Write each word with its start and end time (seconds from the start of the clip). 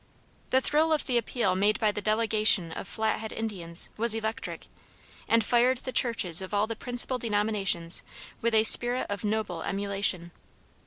The 0.49 0.61
thrill 0.61 0.91
of 0.91 1.05
the 1.05 1.19
appeal 1.19 1.53
made 1.53 1.79
by 1.79 1.91
the 1.91 2.01
delegation 2.01 2.71
of 2.71 2.87
Flathead 2.87 3.31
Indians, 3.31 3.91
was 3.97 4.15
electric, 4.15 4.65
and 5.27 5.43
fired 5.43 5.77
the 5.83 5.91
churches 5.91 6.41
of 6.41 6.55
all 6.55 6.65
the 6.65 6.75
principal 6.75 7.19
denominations 7.19 8.01
with 8.41 8.55
a 8.55 8.63
spirit 8.63 9.05
of 9.11 9.23
noble 9.23 9.61
emulation. 9.61 10.31